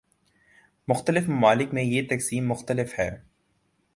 [0.87, 3.21] مختلف ممالک میں یہ تقسیم مختلف ہے۔